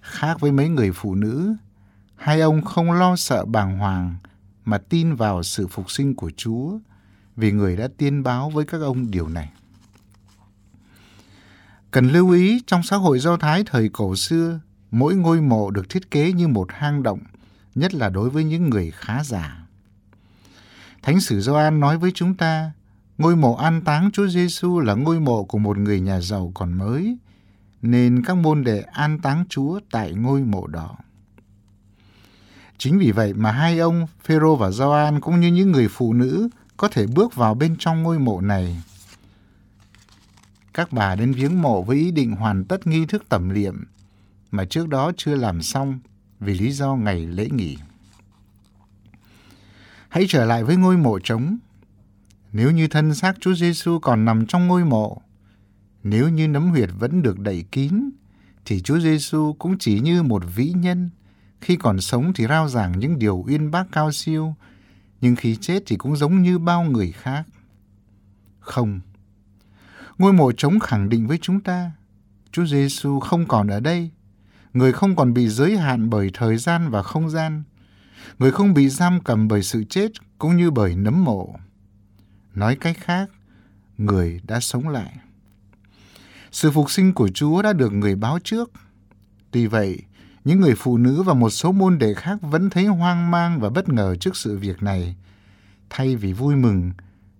[0.00, 1.54] Khác với mấy người phụ nữ,
[2.16, 4.16] hai ông không lo sợ bàng hoàng
[4.64, 6.78] mà tin vào sự phục sinh của Chúa
[7.36, 9.52] vì người đã tiên báo với các ông điều này.
[11.90, 15.88] Cần lưu ý trong xã hội Do Thái thời cổ xưa, mỗi ngôi mộ được
[15.88, 17.20] thiết kế như một hang động,
[17.74, 19.66] nhất là đối với những người khá giả.
[21.02, 22.72] Thánh sử Gioan nói với chúng ta,
[23.18, 26.72] Ngôi mộ an táng Chúa Giêsu là ngôi mộ của một người nhà giàu còn
[26.72, 27.18] mới,
[27.82, 30.96] nên các môn đệ an táng Chúa tại ngôi mộ đó.
[32.78, 36.48] Chính vì vậy mà hai ông Phêrô và Gioan cũng như những người phụ nữ
[36.76, 38.82] có thể bước vào bên trong ngôi mộ này.
[40.74, 43.84] Các bà đến viếng mộ với ý định hoàn tất nghi thức tẩm liệm
[44.50, 45.98] mà trước đó chưa làm xong
[46.40, 47.78] vì lý do ngày lễ nghỉ.
[50.08, 51.58] Hãy trở lại với ngôi mộ trống.
[52.52, 55.22] Nếu như thân xác Chúa Giêsu còn nằm trong ngôi mộ,
[56.02, 58.10] nếu như nấm huyệt vẫn được đậy kín,
[58.64, 61.10] thì Chúa Giêsu cũng chỉ như một vĩ nhân.
[61.60, 64.54] Khi còn sống thì rao giảng những điều uyên bác cao siêu,
[65.20, 67.44] nhưng khi chết thì cũng giống như bao người khác.
[68.60, 69.00] Không.
[70.18, 71.90] Ngôi mộ trống khẳng định với chúng ta,
[72.52, 74.10] Chúa Giêsu không còn ở đây.
[74.72, 77.62] Người không còn bị giới hạn bởi thời gian và không gian.
[78.38, 81.54] Người không bị giam cầm bởi sự chết cũng như bởi nấm mộ.
[82.58, 83.30] Nói cách khác,
[83.98, 85.16] người đã sống lại.
[86.50, 88.70] Sự phục sinh của Chúa đã được người báo trước.
[89.50, 90.02] Tuy vậy,
[90.44, 93.70] những người phụ nữ và một số môn đệ khác vẫn thấy hoang mang và
[93.70, 95.16] bất ngờ trước sự việc này.
[95.90, 96.92] Thay vì vui mừng,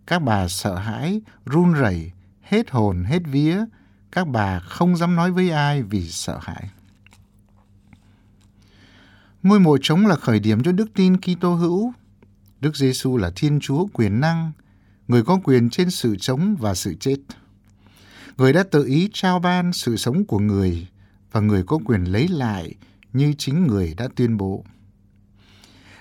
[0.07, 3.65] các bà sợ hãi, run rẩy, hết hồn hết vía,
[4.13, 6.71] các bà không dám nói với ai vì sợ hãi.
[9.43, 11.93] Ngôi mộ trống là khởi điểm cho đức tin Kitô hữu.
[12.61, 14.53] Đức Giêsu là Thiên Chúa quyền năng,
[15.09, 17.17] người có quyền trên sự sống và sự chết.
[18.37, 20.87] Người đã tự ý trao ban sự sống của người
[21.33, 22.75] và người có quyền lấy lại
[23.13, 24.65] như chính người đã tuyên bố.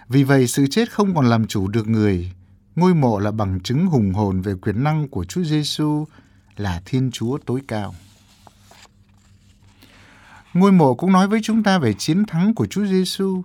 [0.09, 2.31] Vì vậy, sự chết không còn làm chủ được người.
[2.75, 6.05] Ngôi mộ là bằng chứng hùng hồn về quyền năng của Chúa Giêsu
[6.55, 7.95] là Thiên Chúa tối cao.
[10.53, 13.43] Ngôi mộ cũng nói với chúng ta về chiến thắng của Chúa Giêsu.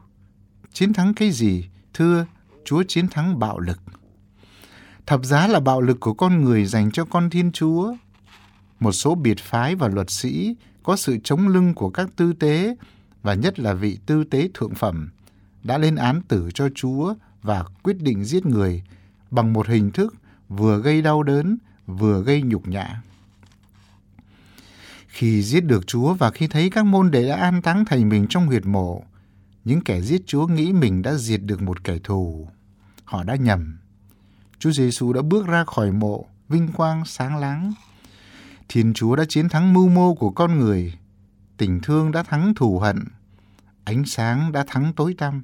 [0.72, 1.68] Chiến thắng cái gì?
[1.94, 2.26] Thưa,
[2.64, 3.78] Chúa chiến thắng bạo lực.
[5.12, 7.94] Thập giá là bạo lực của con người dành cho con Thiên Chúa.
[8.80, 12.76] Một số biệt phái và luật sĩ có sự chống lưng của các tư tế
[13.22, 15.10] và nhất là vị tư tế thượng phẩm
[15.62, 18.82] đã lên án tử cho Chúa và quyết định giết người
[19.30, 20.14] bằng một hình thức
[20.48, 23.02] vừa gây đau đớn vừa gây nhục nhã.
[25.08, 28.26] Khi giết được Chúa và khi thấy các môn đệ đã an táng thầy mình
[28.28, 29.04] trong huyệt mộ,
[29.64, 32.48] những kẻ giết Chúa nghĩ mình đã diệt được một kẻ thù.
[33.04, 33.81] Họ đã nhầm.
[34.62, 37.72] Chúa Giêsu đã bước ra khỏi mộ, vinh quang sáng láng.
[38.68, 40.98] Thiên Chúa đã chiến thắng mưu mô của con người.
[41.56, 43.04] Tình thương đã thắng thù hận.
[43.84, 45.42] Ánh sáng đã thắng tối tăm.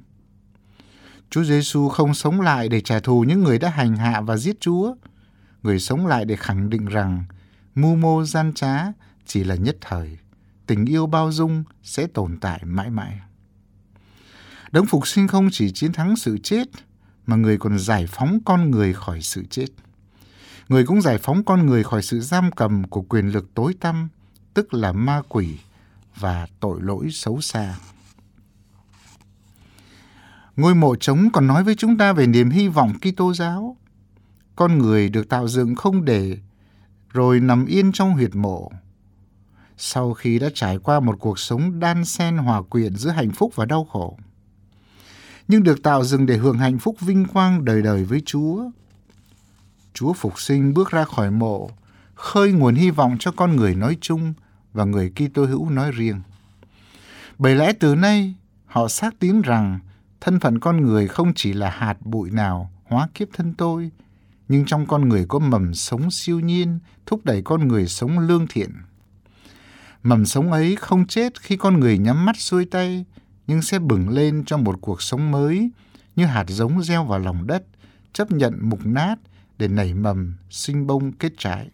[1.29, 4.61] Chúa Giêsu không sống lại để trả thù những người đã hành hạ và giết
[4.61, 4.95] Chúa.
[5.63, 7.23] Người sống lại để khẳng định rằng
[7.75, 8.85] mưu mô gian trá
[9.25, 10.17] chỉ là nhất thời,
[10.67, 13.19] tình yêu bao dung sẽ tồn tại mãi mãi.
[14.71, 16.67] Đấng phục sinh không chỉ chiến thắng sự chết,
[17.29, 19.67] mà người còn giải phóng con người khỏi sự chết.
[20.69, 24.09] Người cũng giải phóng con người khỏi sự giam cầm của quyền lực tối tăm,
[24.53, 25.57] tức là ma quỷ
[26.15, 27.75] và tội lỗi xấu xa.
[30.55, 33.77] Ngôi mộ trống còn nói với chúng ta về niềm hy vọng Kitô giáo.
[34.55, 36.37] Con người được tạo dựng không để
[37.13, 38.71] rồi nằm yên trong huyệt mộ,
[39.77, 43.51] sau khi đã trải qua một cuộc sống đan xen hòa quyện giữa hạnh phúc
[43.55, 44.17] và đau khổ.
[45.49, 48.63] Nhưng được tạo dựng để hưởng hạnh phúc vinh quang đời đời với Chúa.
[49.93, 51.69] Chúa phục sinh bước ra khỏi mộ,
[52.15, 54.33] khơi nguồn hy vọng cho con người nói chung
[54.73, 56.21] và người Kitô hữu nói riêng.
[57.37, 58.35] Bởi lẽ từ nay,
[58.65, 59.79] họ xác tín rằng
[60.21, 63.91] thân phận con người không chỉ là hạt bụi nào hóa kiếp thân tôi,
[64.47, 68.47] nhưng trong con người có mầm sống siêu nhiên, thúc đẩy con người sống lương
[68.47, 68.69] thiện.
[70.03, 73.05] Mầm sống ấy không chết khi con người nhắm mắt xuôi tay,
[73.49, 75.69] nhưng sẽ bừng lên cho một cuộc sống mới,
[76.15, 77.63] như hạt giống gieo vào lòng đất,
[78.13, 79.15] chấp nhận mục nát
[79.57, 81.69] để nảy mầm, sinh bông kết trái.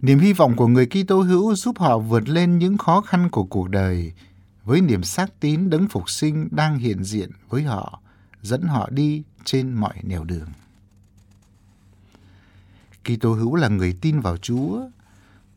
[0.00, 3.44] Niềm hy vọng của người Kitô hữu giúp họ vượt lên những khó khăn của
[3.44, 4.12] cuộc đời,
[4.64, 8.00] với niềm xác tín đấng phục sinh đang hiện diện với họ,
[8.42, 10.48] dẫn họ đi trên mọi nẻo đường.
[13.04, 14.80] Kitô hữu là người tin vào Chúa,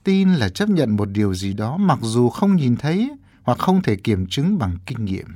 [0.04, 3.12] tin là chấp nhận một điều gì đó mặc dù không nhìn thấy
[3.48, 5.28] hoặc không thể kiểm chứng bằng kinh nghiệm.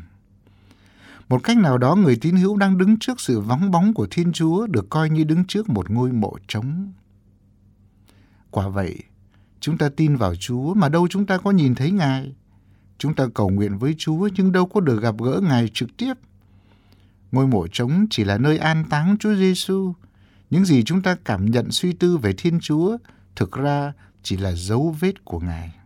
[1.29, 4.33] Một cách nào đó người tín hữu đang đứng trước sự vắng bóng của Thiên
[4.33, 6.91] Chúa được coi như đứng trước một ngôi mộ trống.
[8.49, 9.03] Quả vậy,
[9.59, 12.35] chúng ta tin vào Chúa mà đâu chúng ta có nhìn thấy Ngài.
[12.97, 16.13] Chúng ta cầu nguyện với Chúa nhưng đâu có được gặp gỡ Ngài trực tiếp.
[17.31, 19.93] Ngôi mộ trống chỉ là nơi an táng Chúa Giêsu.
[20.49, 22.97] Những gì chúng ta cảm nhận suy tư về Thiên Chúa
[23.35, 23.93] thực ra
[24.23, 25.80] chỉ là dấu vết của Ngài.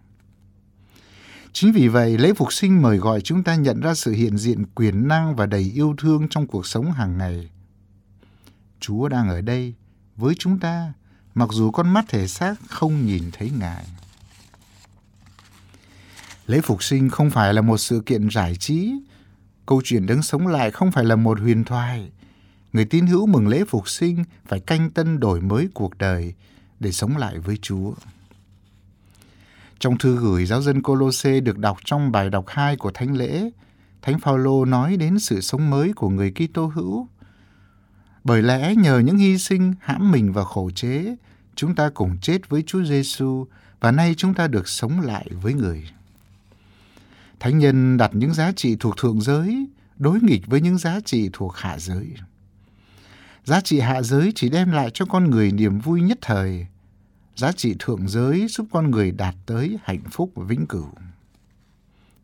[1.56, 4.66] Chính vì vậy, lễ phục sinh mời gọi chúng ta nhận ra sự hiện diện
[4.76, 7.50] quyền năng và đầy yêu thương trong cuộc sống hàng ngày.
[8.80, 9.74] Chúa đang ở đây
[10.16, 10.94] với chúng ta,
[11.36, 13.86] mặc dù con mắt thể xác không nhìn thấy Ngài.
[16.48, 18.94] Lễ phục sinh không phải là một sự kiện giải trí.
[19.66, 22.12] Câu chuyện đứng sống lại không phải là một huyền thoại.
[22.74, 26.34] Người tín hữu mừng lễ phục sinh phải canh tân đổi mới cuộc đời
[26.80, 27.94] để sống lại với Chúa.
[29.80, 33.50] Trong thư gửi giáo dân Colosse được đọc trong bài đọc 2 của Thánh lễ,
[34.02, 37.08] Thánh Phaolô nói đến sự sống mới của người Kitô hữu.
[38.24, 41.16] Bởi lẽ nhờ những hy sinh hãm mình và khổ chế,
[41.56, 43.46] chúng ta cùng chết với Chúa Giêsu
[43.80, 45.90] và nay chúng ta được sống lại với người.
[47.40, 51.30] Thánh nhân đặt những giá trị thuộc thượng giới đối nghịch với những giá trị
[51.34, 52.08] thuộc hạ giới.
[53.44, 56.68] Giá trị hạ giới chỉ đem lại cho con người niềm vui nhất thời.
[57.36, 60.90] Giá trị thượng giới giúp con người đạt tới hạnh phúc vĩnh cửu.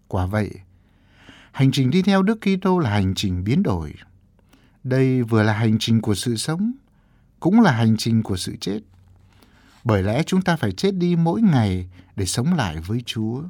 [0.08, 0.52] Quả vậy,
[1.52, 3.93] hành trình đi theo Đức Kitô là hành trình biến đổi.
[4.84, 6.71] Đây vừa là hành trình của sự sống,
[7.39, 8.80] cũng là hành trình của sự chết.
[9.84, 13.43] Bởi lẽ chúng ta phải chết đi mỗi ngày để sống lại với Chúa.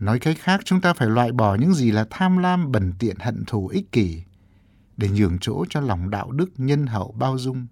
[0.00, 3.16] Nói cách khác, chúng ta phải loại bỏ những gì là tham lam, bẩn tiện,
[3.18, 4.22] hận thù, ích kỷ,
[4.96, 7.66] để nhường chỗ cho lòng đạo đức nhân hậu bao dung.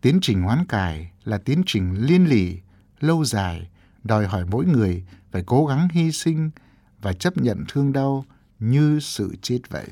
[0.00, 2.56] Tiến trình hoán cải là tiến trình liên lỉ,
[3.00, 3.68] lâu dài,
[4.04, 6.50] đòi hỏi mỗi người phải cố gắng hy sinh
[7.02, 8.24] và chấp nhận thương đau
[8.58, 9.86] như sự chết vậy.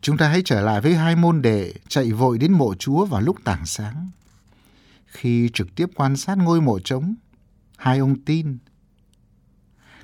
[0.00, 3.20] Chúng ta hãy trở lại với hai môn đệ chạy vội đến mộ Chúa vào
[3.20, 4.10] lúc tảng sáng.
[5.06, 7.14] Khi trực tiếp quan sát ngôi mộ trống,
[7.76, 8.58] hai ông tin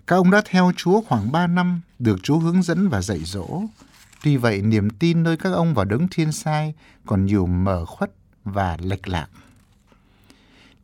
[0.06, 3.62] các ông đã theo Chúa khoảng ba năm, được Chúa hướng dẫn và dạy dỗ.
[4.24, 6.74] Tuy vậy, niềm tin nơi các ông vào đấng thiên sai
[7.06, 8.12] còn nhiều mở khuất
[8.44, 9.26] và lệch lạc.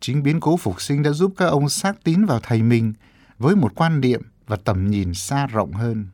[0.00, 2.92] Chính biến cố phục sinh đã giúp các ông xác tín vào thầy mình
[3.38, 6.06] với một quan niệm và tầm nhìn xa rộng hơn.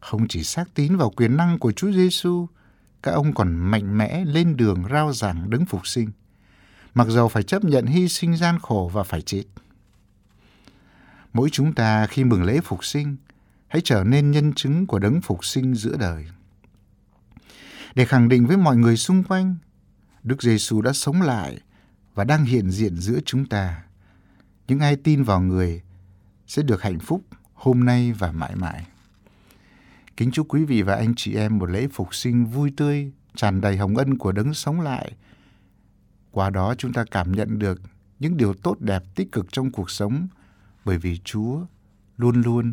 [0.00, 2.46] Không chỉ xác tín vào quyền năng của Chúa Giêsu,
[3.02, 6.10] các ông còn mạnh mẽ lên đường rao giảng đấng phục sinh,
[6.94, 9.44] mặc dầu phải chấp nhận hy sinh gian khổ và phải chết
[11.32, 13.16] mỗi chúng ta khi mừng lễ phục sinh
[13.72, 16.26] hãy trở nên nhân chứng của đấng phục sinh giữa đời.
[17.94, 19.56] Để khẳng định với mọi người xung quanh,
[20.22, 21.58] Đức Giêsu đã sống lại
[22.14, 23.82] và đang hiện diện giữa chúng ta.
[24.68, 25.82] Những ai tin vào người
[26.46, 28.86] sẽ được hạnh phúc hôm nay và mãi mãi.
[30.16, 33.60] Kính chúc quý vị và anh chị em một lễ phục sinh vui tươi, tràn
[33.60, 35.12] đầy hồng ân của đấng sống lại.
[36.30, 37.80] Qua đó chúng ta cảm nhận được
[38.18, 40.26] những điều tốt đẹp tích cực trong cuộc sống
[40.84, 41.60] bởi vì Chúa
[42.16, 42.72] luôn luôn